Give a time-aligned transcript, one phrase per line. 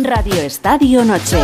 [0.00, 1.38] Radio Estadio Noche.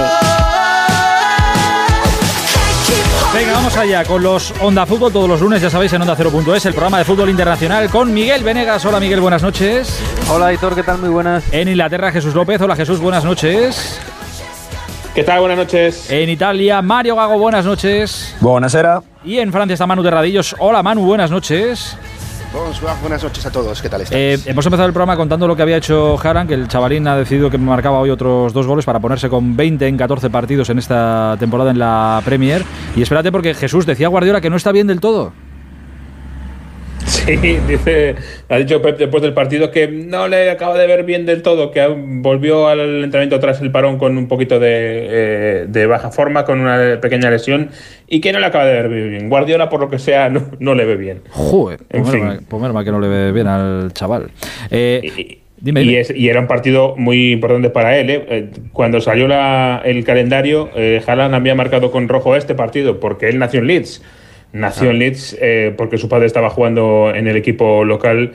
[3.35, 6.65] Venga, vamos allá con los Onda Fútbol todos los lunes, ya sabéis, en Onda 0.es,
[6.67, 8.85] el programa de fútbol internacional con Miguel Venegas.
[8.85, 10.01] Hola Miguel, buenas noches.
[10.31, 10.99] Hola Hitor, ¿qué tal?
[10.99, 11.43] Muy buenas.
[11.53, 12.61] En Inglaterra, Jesús López.
[12.61, 13.99] Hola Jesús, buenas noches.
[15.17, 15.41] ¿Qué tal?
[15.41, 16.09] Buenas noches.
[16.09, 18.37] En Italia, Mario Gago, buenas noches.
[18.39, 19.03] Buonasera.
[19.25, 20.55] Y en Francia está Manu Terradillos.
[20.61, 21.97] Hola Manu, buenas noches.
[22.55, 24.47] Buenas noches a todos, ¿qué tal estáis?
[24.47, 27.17] Eh, hemos empezado el programa contando lo que había hecho Haran, que el chavalín ha
[27.17, 30.79] decidido que marcaba hoy otros dos goles para ponerse con 20 en 14 partidos en
[30.79, 32.65] esta temporada en la Premier.
[32.95, 35.33] Y espérate porque Jesús decía Guardiola que no está bien del todo.
[37.07, 37.37] Sí,
[37.69, 38.15] dice,
[38.49, 41.71] ha dicho Pep después del partido que no le acaba de ver bien del todo,
[41.71, 46.61] que volvió al entrenamiento tras el parón con un poquito de, eh, baja forma, con
[46.61, 47.71] una pequeña lesión,
[48.09, 49.29] y que no le acaba de ver bien.
[49.29, 51.23] Guardiola, por lo que sea, no, le ve bien.
[51.31, 52.29] Joder, en fin.
[52.49, 54.31] que no le ve bien al chaval.
[54.71, 58.11] Eh, y, era un partido muy importante para él.
[58.11, 58.51] ¿eh?
[58.73, 59.27] Cuando salió
[59.83, 64.03] el calendario, eh, había marcado con rojo este partido porque él nació en Leeds.
[64.55, 68.35] Nació en Leeds eh, porque su padre estaba jugando en el equipo local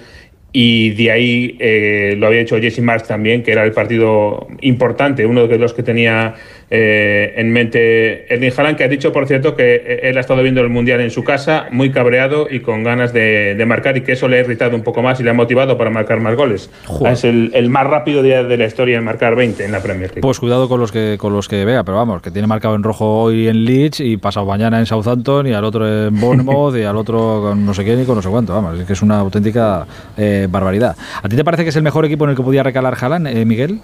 [0.51, 5.25] y de ahí eh, lo había hecho Jesse Marks también, que era el partido importante,
[5.25, 6.35] uno de los que tenía
[6.71, 10.43] eh, en mente Erling Haaland, que ha dicho, por cierto, que eh, él ha estado
[10.43, 14.11] viendo el Mundial en su casa, muy cabreado y con ganas de, marcar, y que
[14.11, 16.69] eso le ha irritado un poco más y le ha motivado para marcar más goles.
[17.05, 20.21] Es el, más rápido día de la historia en marcar 20 en la Premier League.
[20.21, 22.83] Pues cuidado con los que con los que vea, pero vamos, que tiene marcado en
[22.83, 26.83] rojo hoy en Leeds y pasado mañana en Southampton y al otro en Bournemouth y
[26.83, 28.53] al otro con no sé quién y con no sé cuánto.
[28.53, 29.85] Vamos, es que es una auténtica
[30.49, 30.95] barbaridad.
[31.21, 33.45] ¿A ti te parece que es el mejor equipo en el que podía recalar Haaland,
[33.45, 33.81] Miguel?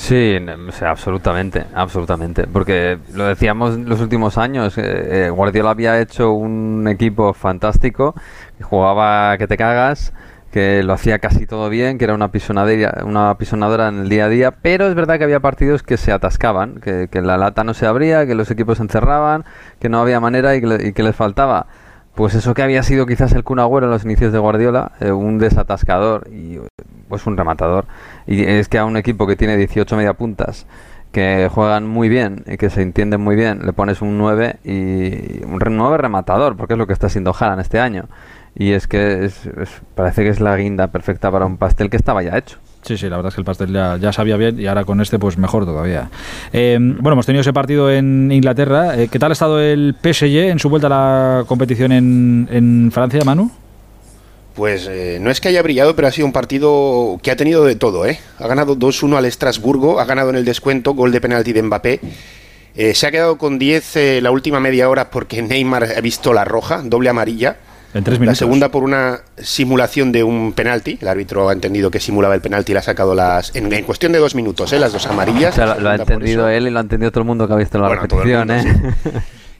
[0.00, 0.38] Sí,
[0.80, 2.46] absolutamente, absolutamente.
[2.46, 8.14] Porque lo decíamos los últimos años, eh, eh, Guardiola había hecho un equipo fantástico,
[8.56, 10.14] que jugaba que te cagas,
[10.52, 14.24] que lo hacía casi todo bien, que era una pisonadera, una pisonadora en el día
[14.24, 17.74] a día, pero es verdad que había partidos que se atascaban, que, la lata no
[17.74, 19.44] se abría, que los equipos se encerraban,
[19.80, 21.66] que no había manera y que, y que les faltaba
[22.14, 25.12] pues eso que había sido quizás el Kun Agüero en los inicios de Guardiola, eh,
[25.12, 26.58] un desatascador y
[27.08, 27.86] pues un rematador.
[28.26, 30.66] Y es que a un equipo que tiene 18 media puntas,
[31.12, 35.44] que juegan muy bien y que se entienden muy bien, le pones un 9 y
[35.44, 38.08] un 9 rematador, porque es lo que está haciendo Haaland este año.
[38.54, 39.30] Y es que
[39.94, 42.58] parece que es la guinda perfecta para un pastel que estaba ya hecho.
[42.82, 45.18] Sí, sí, la verdad es que el pastel ya, sabía bien y ahora con este
[45.18, 46.10] pues mejor todavía.
[46.52, 48.98] Eh, bueno, hemos tenido ese partido en Inglaterra.
[48.98, 52.90] Eh, ¿Qué tal ha estado el PSG en su vuelta a la competición en, en
[52.92, 53.50] Francia, Manu?
[54.54, 57.64] Pues eh, no es que haya brillado, pero ha sido un partido que ha tenido
[57.64, 58.06] de todo.
[58.06, 58.18] ¿eh?
[58.38, 62.00] Ha ganado 2-1 al Estrasburgo, ha ganado en el descuento, gol de penalti de Mbappé.
[62.94, 66.80] se ha quedado con 10 la última media hora porque Neymar ha visto la roja,
[66.82, 67.58] doble amarilla.
[67.92, 70.98] La segunda por una simulación de un penalti.
[71.00, 73.54] El árbitro ha entendido que simulaba el penalti y le ha sacado las.
[73.56, 74.78] En, cuestión de dos minutos, ¿eh?
[74.78, 75.56] las dos amarillas.
[75.56, 77.88] lo, ha entendido él y lo ha entendido todo el mundo que ha visto la
[77.88, 78.50] repetición.
[78.52, 78.64] ¿eh?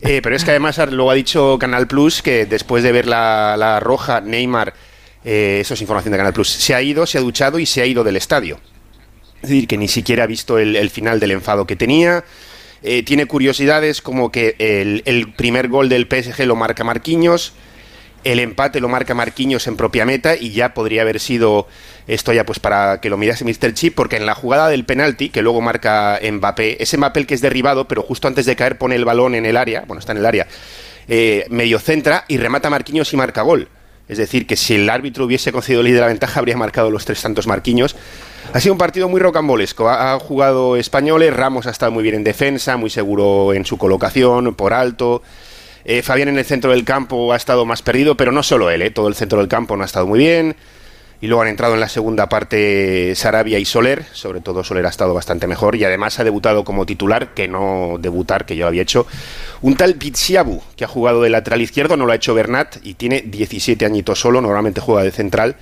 [0.02, 0.20] ¿eh?
[0.22, 4.20] pero es que además luego ha dicho Canal Plus que después de ver la, roja,
[4.20, 4.74] Neymar,
[5.24, 7.82] eh, eso es información de Canal Plus, se ha ido, se ha duchado y se
[7.82, 8.60] ha ido del estadio.
[9.42, 12.24] Es decir, que ni siquiera ha visto el, final del enfado que tenía.
[12.82, 17.54] Eh, tiene curiosidades como que el, el primer gol del PSG lo marca Marquinhos
[18.24, 21.66] el empate lo marca Marquinhos en propia meta y ya podría haber sido
[22.06, 23.72] esto ya pues para que lo mirase Mr.
[23.74, 27.34] Chip, porque en la jugada del penalti, que luego marca Mbappé, ese Mbappé el que
[27.34, 30.12] es derribado, pero justo antes de caer pone el balón en el área, bueno, está
[30.12, 30.46] en el área,
[31.08, 33.68] eh, medio centra y remata Marquinhos y marca gol.
[34.08, 37.22] Es decir, que si el árbitro hubiese concedido líder la ventaja, habría marcado los tres
[37.22, 37.94] tantos Marquinhos.
[38.52, 39.88] Ha sido un partido muy rocambolesco.
[39.88, 44.56] Ha, jugado españoles, Ramos ha estado muy bien en defensa, muy seguro en su colocación,
[44.56, 45.22] por alto.
[45.84, 48.82] Eh, Fabián en el centro del campo ha estado más perdido, pero no solo él,
[48.82, 50.56] eh, todo el centro del campo no ha estado muy bien.
[51.22, 54.88] Y luego han entrado en la segunda parte Sarabia y Soler, sobre todo Soler ha
[54.88, 55.76] estado bastante mejor.
[55.76, 59.06] Y además ha debutado como titular, que no debutar, que yo había hecho,
[59.60, 62.94] un tal Pitsiabu, que ha jugado de lateral izquierdo, no lo ha hecho Bernat y
[62.94, 65.56] tiene 17 añitos solo, normalmente juega de central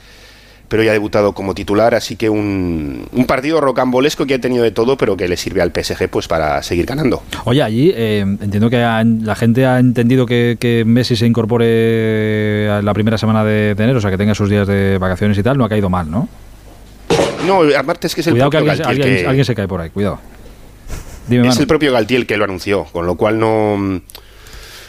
[0.69, 4.63] pero ya ha debutado como titular, así que un, un, partido rocambolesco que ha tenido
[4.63, 7.23] de todo, pero que le sirve al PSG pues para seguir ganando.
[7.45, 12.93] Oye, allí eh, entiendo que la gente ha entendido que, Messi se incorpore a la
[12.93, 15.65] primera semana de, enero, o sea, que tenga sus días de vacaciones y tal, no
[15.65, 16.29] ha caído mal, ¿no?
[17.47, 20.21] No, aparte es que es el propio que alguien, alguien, se cae por ahí, cuidado.
[21.31, 24.03] es el propio Galtier que lo anunció, con lo cual no,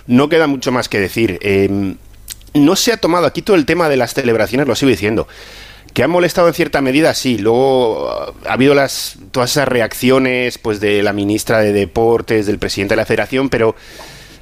[0.08, 1.40] no queda mucho más que decir.
[1.42, 1.96] Eh,
[2.54, 5.28] no se ha tomado aquí todo el tema de las celebraciones, lo sigo diciendo
[5.94, 7.38] que han molestado en cierta medida, sí.
[7.38, 8.10] Luego
[8.46, 12.98] ha habido las, todas esas reacciones pues, de la ministra de Deportes, del presidente de
[12.98, 13.76] la federación, pero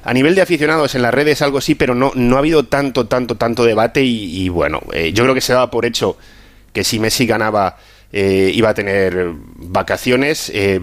[0.04, 3.06] a nivel de aficionados en las redes algo sí, pero no, no ha habido tanto,
[3.06, 6.16] tanto, tanto debate y, bueno, eh, yo creo que se daba por hecho
[6.72, 7.76] que si Messi ganaba
[8.12, 10.50] eh, iba a tener vacaciones.
[10.54, 10.80] Eh,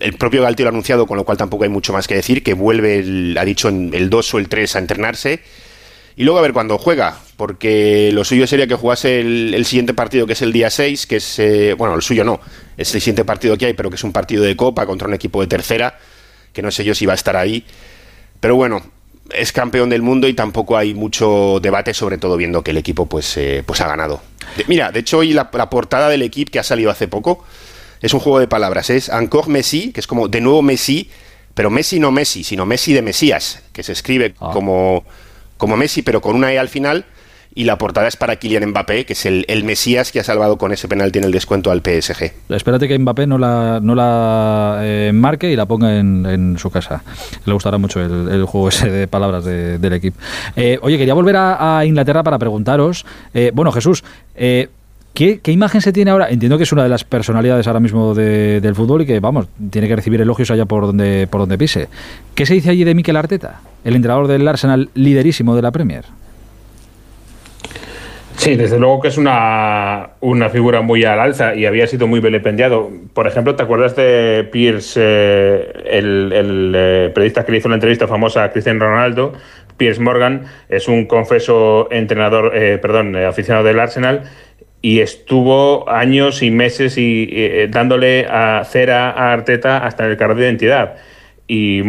[0.00, 2.42] el propio Galti lo ha anunciado, con lo cual tampoco hay mucho más que decir,
[2.42, 5.40] que vuelve, ha dicho, el 2 o el 3 a entrenarse.
[6.16, 10.26] Y luego a ver cuándo juega, porque lo suyo sería que jugase el, siguiente partido,
[10.26, 12.40] que es el día 6, que es, eh, bueno, el suyo no,
[12.76, 15.14] es el siguiente partido que hay, pero que es un partido de copa contra un
[15.14, 15.96] equipo de tercera,
[16.52, 17.64] que no sé yo si va a estar ahí.
[18.40, 18.82] Pero bueno,
[19.30, 23.06] es campeón del mundo y tampoco hay mucho debate, sobre todo viendo que el equipo
[23.06, 24.20] pues, eh, pues ha ganado.
[24.66, 27.44] mira, de hecho hoy la, portada del equipo que ha salido hace poco
[28.02, 31.08] es un juego de palabras, es Encore Messi, que es como de nuevo Messi,
[31.54, 34.50] pero Messi no Messi, sino Messi de Mesías, que se escribe ah.
[34.52, 35.04] como
[35.56, 37.04] como Messi, pero con una E al final.
[37.54, 40.72] Y la portada es para Kylian Mbappé, que es el, Mesías que ha salvado con
[40.72, 42.32] ese penalti en el descuento al PSG.
[42.50, 47.02] Espérate que Mbappé no la, no la eh, marque y la ponga en, su casa.
[47.44, 50.18] Le gustará mucho el, juego ese de palabras del equipo.
[50.56, 53.04] Eh, oye, quería volver a, Inglaterra para preguntaros.
[53.34, 54.04] Eh, bueno, Jesús,
[55.18, 56.28] ¿Qué, imagen se tiene ahora?
[56.30, 59.88] Entiendo que es una de las personalidades ahora mismo del fútbol y que, vamos, tiene
[59.88, 61.88] que recibir elogios allá por donde, por donde pise.
[62.36, 66.04] ¿Qué se dice allí de Mikel Arteta, el entrenador del Arsenal liderísimo de la Premier?
[68.38, 70.10] Sí, desde luego que es una,
[70.50, 72.88] figura muy al alza y había sido muy vilipendiado.
[73.12, 78.06] Por ejemplo, ¿te acuerdas de Pierce, eh, el, eh, periodista que le hizo la entrevista
[78.06, 79.32] famosa a Cristiano Ronaldo?
[79.76, 84.22] Pierce Morgan es un confeso entrenador, eh, perdón, aficionado del Arsenal
[84.80, 90.16] y estuvo años y meses y, eh, dándole a cera a Arteta hasta en el
[90.16, 90.96] carnet de identidad.
[91.50, 91.82] Y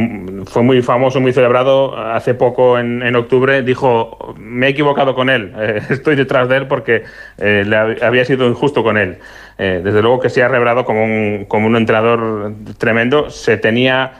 [0.45, 1.97] fue muy famoso, muy celebrado.
[1.97, 6.67] Hace poco, en, octubre, dijo, me he equivocado con él, eh, estoy detrás de él
[6.67, 7.03] porque
[7.37, 9.17] eh, le había sido injusto con él.
[9.57, 13.29] desde luego que se ha revelado como un, como un entrenador tremendo.
[13.29, 14.13] Se tenía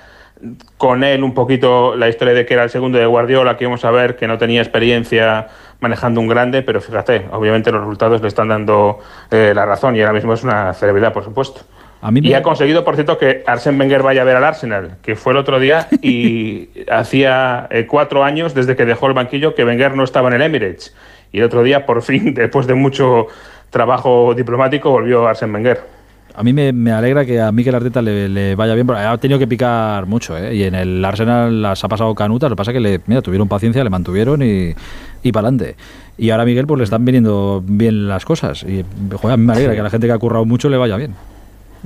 [0.77, 3.83] con él un poquito la historia de que era el segundo de Guardiola, que íbamos
[3.83, 5.47] a ver que no tenía experiencia
[5.81, 9.00] manejando un grande, pero fíjate, obviamente los resultados le están dando
[9.31, 11.62] eh, la razón y ahora mismo es una celebridad, por supuesto.
[12.01, 15.33] Y ha conseguido, por cierto, que Arsene Wenger vaya a ver al Arsenal, que fue
[15.33, 19.95] el otro día y hacía eh, cuatro años desde que dejó el banquillo que Wenger
[19.95, 20.95] no estaba en el Emirates.
[21.31, 23.27] Y el otro día, por fin, después de mucho
[23.69, 25.99] trabajo diplomático, volvió Arsene Wenger.
[26.35, 29.47] A mí me, alegra que a Mikel Arteta le, vaya bien, porque ha tenido que
[29.47, 30.55] picar mucho, ¿eh?
[30.55, 33.21] Y en el Arsenal las ha pasado canutas, lo que pasa es que le, mira,
[33.21, 34.73] tuvieron paciencia, le mantuvieron y,
[35.21, 35.75] y para adelante.
[36.17, 38.63] Y ahora a Miguel pues le están viniendo bien las cosas.
[38.63, 40.77] Y joder, a mí me alegra que a la gente que ha currado mucho le
[40.77, 41.13] vaya bien.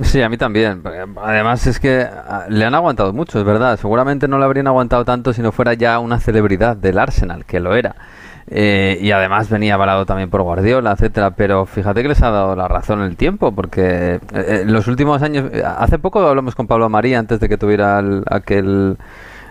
[0.02, 0.82] Sí, a mí también.
[1.22, 3.78] Además es que ah, le han aguantado mucho, es verdad.
[3.78, 7.60] Seguramente no le habrían aguantado tanto si no fuera ya una celebridad del Arsenal, que
[7.60, 7.94] lo era.
[8.46, 11.32] Eh, y además venía avalado también por Guardiola, etcétera.
[11.32, 15.22] Pero fíjate que les ha dado la razón el tiempo, porque eh, en los últimos
[15.22, 18.98] años, hace poco hablamos con Pablo María antes de que tuviera aquel,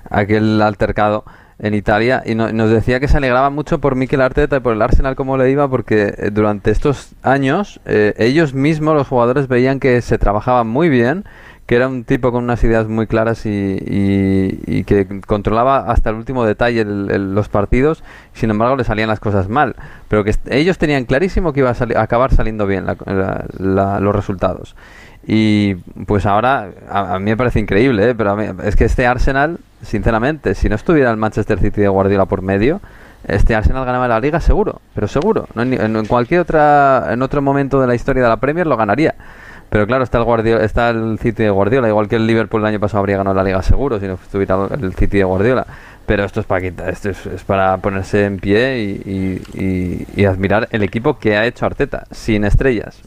[0.10, 1.24] aquel altercado
[1.64, 4.82] en Italia y nos decía que se alegraba mucho por Mikel Arteta y por el
[4.82, 10.02] Arsenal como le iba porque eh, durante estos años ellos mismos los jugadores veían que
[10.02, 11.24] se trabajaba muy bien
[11.66, 16.46] que era un tipo con unas ideas muy claras y, que controlaba hasta el último
[16.46, 19.76] detalle los partidos, sin embargo le salían las cosas mal,
[20.10, 22.86] pero que ellos tenían clarísimo que iba a, acabar saliendo bien
[23.58, 24.76] los resultados.
[25.26, 25.76] Y
[26.06, 28.16] pues ahora a, mí me parece increíble, ¿eh?
[28.16, 32.42] pero es que este Arsenal, sinceramente, si no estuviera el Manchester City de Guardiola por
[32.42, 32.82] medio,
[33.26, 35.48] este Arsenal ganaba la liga seguro, pero seguro.
[35.56, 39.16] en, en, cualquier otra, en otro momento de la historia de la Premier lo ganaría.
[39.74, 42.68] Pero claro, está el Guardiola, está el City de Guardiola, igual que el Liverpool el
[42.68, 45.66] año pasado habría ganado la liga seguro si no estuviera el City de Guardiola.
[46.06, 51.38] Pero esto es para esto es, para ponerse en pie y, admirar el equipo que
[51.38, 53.02] ha hecho Arteta, sin estrellas.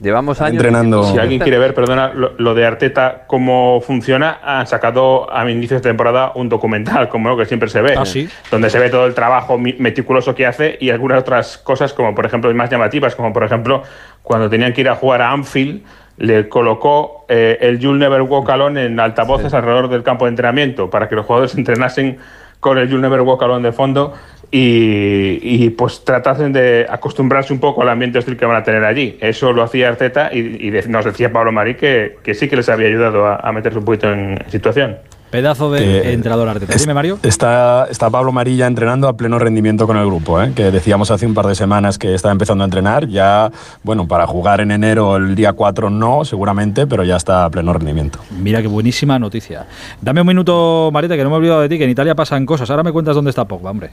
[0.00, 1.04] Llevamos años entrenando.
[1.04, 5.82] Si alguien quiere ver, perdona, lo, de Arteta, cómo funciona, han sacado a inicio de
[5.82, 8.04] temporada un documental, como lo que siempre se ve, ¿Ah,
[8.50, 12.24] donde se ve todo el trabajo meticuloso que hace y algunas otras cosas, como por
[12.24, 13.82] ejemplo, más llamativas, como por ejemplo,
[14.22, 15.82] cuando tenían que ir a jugar a Anfield
[16.20, 20.90] le colocó eh, el You'll Never Walk Alone en altavoces alrededor del campo de entrenamiento
[20.90, 22.18] para que los jugadores entrenasen
[22.60, 24.12] con el You'll Never Walk Alone de fondo
[24.50, 29.16] y, pues tratasen de acostumbrarse un poco al ambiente hostil que van a tener allí.
[29.20, 33.26] Eso lo hacía Arteta y, nos decía Pablo Marí que, sí que les había ayudado
[33.26, 34.96] a, a meterse un poquito en situación.
[35.30, 36.74] Pedazo de entrenador Arteta.
[36.76, 37.18] Dime, Mario.
[37.22, 40.52] Está, está Pablo Marilla entrenando a pleno rendimiento con el grupo, ¿eh?
[40.56, 43.06] que decíamos hace un par de semanas que estaba empezando a entrenar.
[43.06, 43.52] Ya,
[43.84, 47.72] bueno, para jugar en enero el día 4 no, seguramente, pero ya está a pleno
[47.72, 48.18] rendimiento.
[48.40, 49.66] Mira qué buenísima noticia.
[50.00, 52.44] Dame un minuto, Marita, que no me he olvidado de ti, que en Italia pasan
[52.44, 52.68] cosas.
[52.68, 53.90] Ahora me cuentas dónde está Pogba, hombre.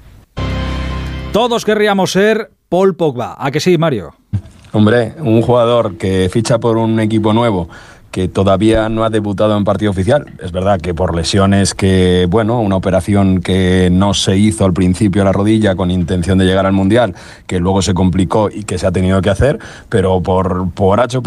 [1.38, 3.36] Todos querríamos ser Paul Pogba.
[3.38, 4.15] ¿A que sí, Mario?
[4.72, 7.70] Hombre, un jugador que ficha por un equipo nuevo
[8.11, 10.25] que todavía no ha debutado en partido oficial.
[10.41, 15.21] Es verdad que por lesiones que, bueno, una operación que no se hizo al principio
[15.21, 18.77] a la rodilla con intención de llegar al Mundial, que luego se complicó y que
[18.77, 19.59] se ha tenido que hacer,
[19.89, 21.19] pero por, por H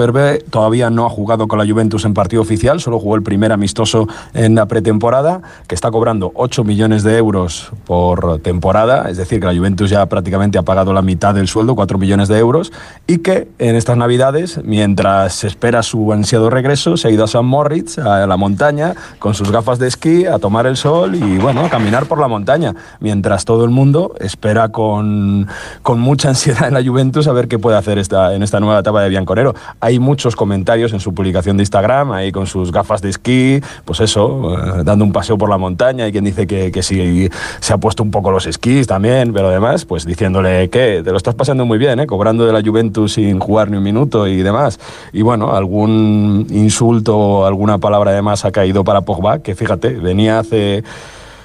[0.50, 4.08] todavía no ha jugado con la Juventus en partido oficial, solo jugó el primer amistoso
[4.34, 9.46] en la pretemporada, que está cobrando 8 millones de euros por temporada, es decir, que
[9.46, 12.72] la Juventus ya prácticamente ha pagado la mitad del sueldo, 4 millones de euros,
[13.06, 17.27] y que en estas Navidades, mientras se espera su ansiado regreso, se ha ido a
[17.27, 21.39] San Moritz, a la montaña, con sus gafas de esquí, a tomar el sol y,
[21.39, 25.49] bueno, a caminar por la montaña, mientras todo el mundo espera con,
[25.83, 28.81] con mucha ansiedad en la Juventus a ver qué puede hacer esta, en esta nueva
[28.81, 29.55] etapa de Bianconero.
[29.81, 34.00] Hay muchos comentarios en su publicación de Instagram, ahí con sus gafas de esquí, pues
[34.00, 36.05] eso, eh, dando un paseo por la montaña.
[36.05, 37.29] Hay quien dice que, que sí
[37.61, 41.17] se ha puesto un poco los esquís también, pero además, pues diciéndole que te lo
[41.17, 42.07] estás pasando muy bien, ¿eh?
[42.07, 44.79] cobrando de la Juventus sin jugar ni un minuto y demás.
[45.12, 50.38] Y bueno, algún insulto o alguna palabra además ha caído para Pogba, que fíjate, venía
[50.38, 50.85] hace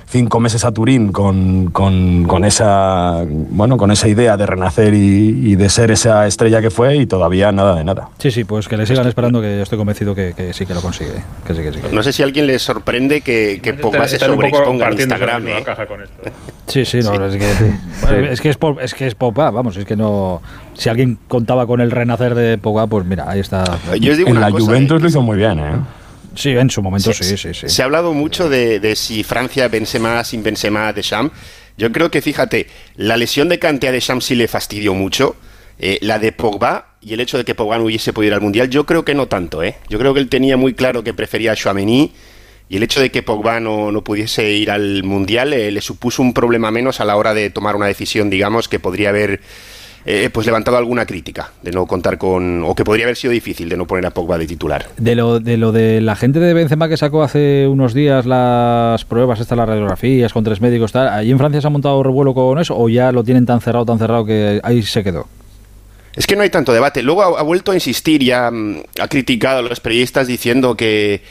[0.08, 5.70] cinco meses a Turín con, con, esa, bueno, con esa idea de renacer y, de
[5.70, 8.10] ser esa estrella que fue y todavía nada de nada.
[8.20, 10.82] Sí, sí, pues que le sigan esperando que yo estoy convencido que, sí que lo
[10.82, 11.14] consigue.
[11.46, 14.20] Que sí, que sí, No sé si a alguien le sorprende que, que Pogba se
[14.20, 15.48] sobreexponga en Instagram.
[15.48, 15.64] ¿eh?
[16.68, 19.96] Sí, sí, no, es que, es que es, es que es Pogba, vamos, es que
[19.96, 20.42] no...
[20.74, 23.64] Si alguien contaba con el renacer de Pogba, pues mira, ahí está.
[24.00, 25.02] Yo en la Juventus ¿eh?
[25.04, 25.74] lo hizo muy bien, ¿eh?
[26.36, 27.70] Sí, en su momento sí, sí, sí.
[27.70, 31.36] Se ha hablado mucho de, si Francia más sin Benzema, Deschamps.
[31.78, 35.36] Yo creo que, fíjate, la lesión de Kanté a Deschamps sí le fastidió mucho.
[35.78, 38.42] Eh, la de Pogba y el hecho de que Pogba no hubiese podido ir al
[38.42, 39.76] Mundial, yo creo que no tanto, ¿eh?
[39.90, 42.14] Yo creo que él tenía muy claro que prefería a Chouameni
[42.70, 46.22] y el hecho de que Pogba no, no pudiese ir al Mundial eh, le supuso
[46.22, 49.42] un problema menos a la hora de tomar una decisión, digamos, que podría haber
[50.08, 53.68] eh, pues levantado alguna crítica de no contar con o que podría haber sido difícil
[53.70, 54.88] de no poner a Pogba de titular.
[54.98, 59.04] De lo de lo de la gente de Benzema que sacó hace unos días las
[59.06, 62.36] pruebas, estas las radiografías con tres médicos tal, ¿allí en Francia se ha montado revuelo
[62.36, 65.28] con eso o ya lo tienen tan cerrado tan cerrado que ahí se quedó?
[66.16, 67.02] Es que no hay tanto debate.
[67.04, 71.22] Luego ha, vuelto a insistir y ha, ha criticado a los periodistas diciendo que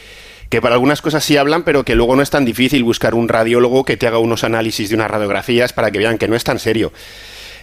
[0.51, 3.29] que para algunas cosas sí hablan, pero que luego no es tan difícil buscar un
[3.29, 6.45] radiólogo que te haga unos análisis de unas radiografías para que vean que no es
[6.45, 6.93] tan serio.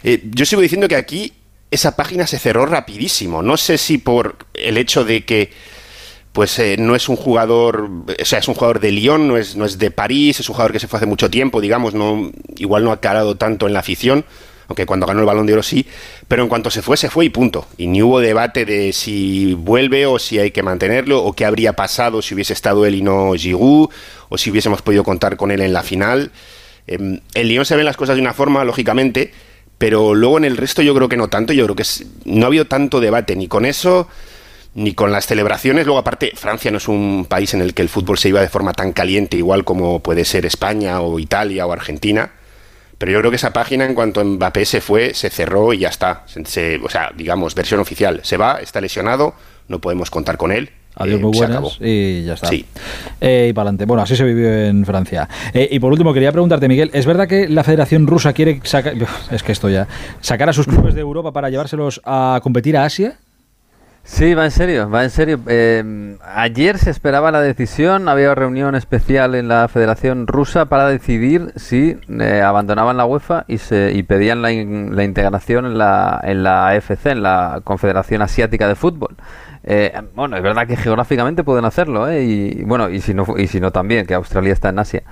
[0.03, 1.33] Eh, yo sigo diciendo que aquí
[1.69, 3.41] esa página se cerró rapidísimo.
[3.41, 5.51] No sé si por el hecho de que
[6.31, 9.55] pues eh, no es un jugador, o sea, es un jugador de Lyon, no es,
[9.55, 12.31] no es de París, es un jugador que se fue hace mucho tiempo, digamos, no,
[12.55, 14.23] igual no ha calado tanto en la afición,
[14.69, 15.85] aunque cuando ganó el balón de oro sí,
[16.29, 17.67] pero en cuanto se fue, se fue y punto.
[17.77, 21.73] Y ni hubo debate de si vuelve o si hay que mantenerlo, o qué habría
[21.73, 23.89] pasado si hubiese estado él y no Giroud,
[24.29, 26.31] o si hubiésemos podido contar con él en la final.
[26.87, 26.97] Eh,
[27.33, 29.33] en Lyon se ven las cosas de una forma, lógicamente,
[29.81, 31.83] pero luego en el resto yo creo que no tanto, yo creo que
[32.25, 34.07] no ha habido tanto debate ni con eso,
[34.75, 35.87] ni con las celebraciones.
[35.87, 38.47] Luego aparte, Francia no es un país en el que el fútbol se iba de
[38.47, 42.29] forma tan caliente, igual como puede ser España o Italia o Argentina.
[42.99, 45.89] Pero yo creo que esa página, en cuanto Mbappé se fue, se cerró y ya
[45.89, 46.25] está.
[46.83, 48.21] o sea, digamos, versión oficial.
[48.23, 49.33] Se va, está lesionado,
[49.67, 52.49] no podemos contar con él Adiós, eh, muy buenas y ya está.
[53.21, 53.85] Eh, y para adelante.
[53.85, 55.27] Bueno, así se vivió en Francia.
[55.53, 58.93] Eh, y por último, quería preguntarte, Miguel, ¿es verdad que la Federación Rusa quiere sacar,
[59.31, 59.87] es que esto ya,
[60.19, 63.15] sacar a sus clubes de Europa para llevárselos a competir a Asia?
[64.03, 65.39] Sí, va en serio, va en serio.
[66.33, 71.97] ayer se esperaba la decisión, había reunión especial en la Federación Rusa para decidir si
[72.43, 77.05] abandonaban la UEFA y, se, y pedían la, la integración en la, en la AFC,
[77.05, 79.15] en la Confederación Asiática de Fútbol.
[79.63, 82.23] Eh, bueno, es verdad que geográficamente pueden hacerlo, ¿eh?
[82.23, 85.03] y bueno, y si no, y si no también, que Australia está en Asia,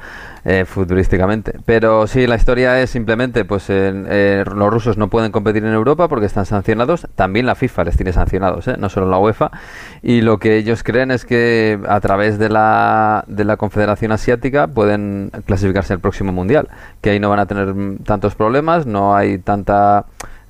[0.44, 1.60] eh, futurísticamente.
[1.66, 6.08] Pero sí, la historia es simplemente, pues eh, los rusos no pueden competir en Europa
[6.08, 7.08] porque están sancionados.
[7.16, 9.52] También la FIFA les tiene sancionados, no solo la UEFA.
[10.02, 14.68] Y lo que ellos creen es que a través de la, de la Confederación Asiática
[14.68, 16.70] pueden clasificarse al próximo mundial,
[17.02, 20.06] que ahí no van a tener tantos problemas, no hay tanta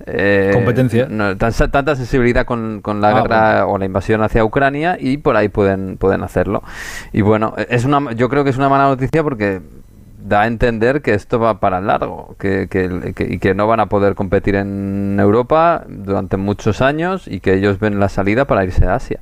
[0.06, 1.08] eh, competencia.
[1.38, 5.98] tanta sensibilidad con, la ah, guerra o la invasión hacia Ucrania y por ahí pueden,
[5.98, 6.64] pueden hacerlo.
[7.12, 9.62] Y bueno, es una, yo creo que es una mala noticia porque
[10.22, 12.68] da a entender que esto va para largo que,
[13.18, 17.80] y que no van a poder competir en Europa durante muchos años y que ellos
[17.80, 19.22] ven la salida para irse a Asia.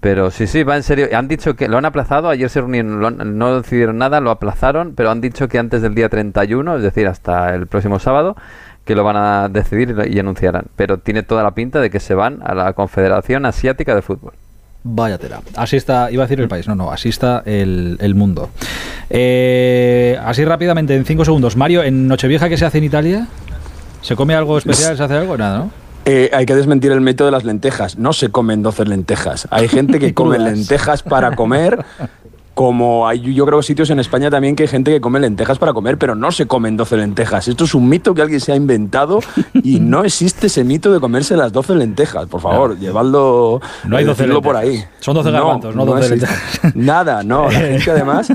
[0.00, 1.08] Pero sí, sí, va en serio.
[1.16, 5.10] Han dicho que lo han aplazado, ayer se reunieron, no decidieron nada, lo aplazaron, pero
[5.10, 8.36] han dicho que antes del día 31, es decir, hasta el próximo sábado,
[8.84, 10.66] que lo van a decidir y anunciarán.
[10.76, 14.34] Pero tiene toda la pinta de que se van a la Confederación Asiática de Fútbol.
[14.86, 15.40] Vaya tela.
[15.56, 18.50] Así está, iba a decir el país, no, no, así está el, el mundo.
[19.08, 21.56] Eh, así rápidamente, en cinco segundos.
[21.56, 23.26] Mario, ¿en Nochevieja qué se hace en Italia?
[24.02, 24.94] ¿Se come algo especial?
[24.96, 25.38] ¿Se hace algo?
[25.38, 25.70] Nada, ¿no?
[26.04, 27.96] Eh, hay que desmentir el método de las lentejas.
[27.96, 29.48] No se comen 12 lentejas.
[29.50, 31.82] Hay gente que come lentejas para comer
[32.54, 35.72] como hay yo creo sitios en España también que hay gente que come lentejas para
[35.72, 37.48] comer, pero no se comen 12 lentejas.
[37.48, 39.20] Esto es un mito que alguien se ha inventado
[39.62, 42.26] y no existe ese mito de comerse las 12 lentejas.
[42.26, 44.84] Por favor, llevadlo, no hay 12 por ahí.
[45.00, 46.74] Son 12 garbanzos, no, 12 lentejas.
[46.74, 47.50] Nada, no.
[47.50, 48.28] La gente además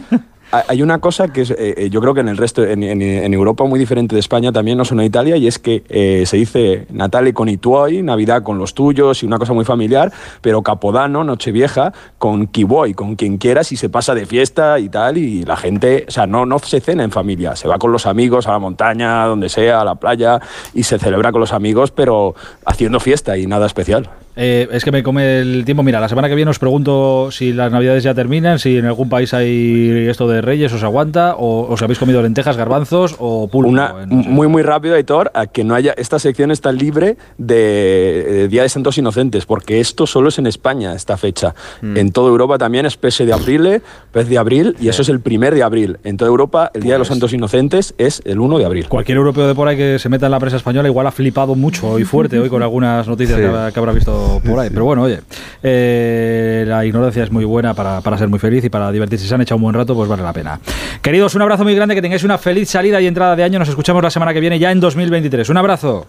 [0.52, 3.64] hay una cosa que es, eh, eh, yo creo que en el resto, en, Europa
[3.66, 6.88] muy diferente de España también, no son en Italia, y es que eh, se dice
[6.90, 7.60] Natale con i
[8.02, 12.94] Navidad con los tuyos, y una cosa muy familiar, pero Capodano, Nochevieja, con chi vuoi,
[12.94, 16.26] con quien quieras, y se pasa de fiesta y tal, y la gente, o sea,
[16.26, 19.50] no, no se cena en familia, se va con los amigos a la montaña, donde
[19.50, 20.40] sea, a la playa,
[20.74, 22.34] y se celebra con los amigos, pero
[22.66, 24.10] haciendo fiesta y nada especial.
[24.42, 25.84] Eh, es que me come el tiempo.
[25.84, 29.10] Mira, la semana que viene os pregunto si las navidades ya terminan, si en algún
[29.10, 33.70] país hay esto de Reyes, os aguanta, o os habéis comido lentejas, garbanzos o pulpo.
[33.70, 35.92] Una, Muy, muy rápido, Aitor, a que no haya.
[35.98, 40.94] Esta sección está libre de, Día de Santos Inocentes, porque esto solo es en España,
[40.94, 41.54] esta fecha.
[41.82, 41.98] Mm.
[41.98, 43.82] En toda Europa también es pese de abril,
[44.14, 45.98] pez de abril, y eso es el primer de abril.
[46.06, 48.88] En toda Europa, el Día de los pues Santos Inocentes es el 1 de abril.
[48.88, 51.56] Cualquier europeo de por ahí que se meta en la prensa española igual ha flipado
[51.56, 54.70] mucho y fuerte hoy con algunas noticias que habrá visto por ahí.
[54.70, 55.20] Pero bueno, oye,
[55.64, 59.24] eh, la ignorancia es muy buena para, para, ser muy feliz y para divertirse.
[59.24, 60.60] Si se han echado un buen rato, pues vale la pena.
[61.02, 63.60] Queridos, un abrazo muy grande, que tengáis una feliz salida y entrada de año.
[63.60, 65.50] Nos escuchamos la semana que viene, ya en 2023.
[65.50, 66.08] Un abrazo.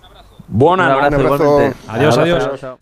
[0.48, 1.72] Buen abrazo.
[1.88, 2.76] Adiós, adiós.